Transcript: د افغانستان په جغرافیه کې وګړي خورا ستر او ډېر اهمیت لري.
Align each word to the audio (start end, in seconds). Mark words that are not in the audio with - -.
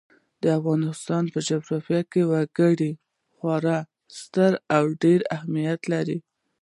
د 0.41 0.43
افغانستان 0.59 1.23
په 1.33 1.39
جغرافیه 1.49 2.01
کې 2.11 2.21
وګړي 2.31 2.91
خورا 3.35 3.77
ستر 4.19 4.51
او 4.75 4.83
ډېر 5.01 5.19
اهمیت 5.35 5.81
لري. 5.93 6.17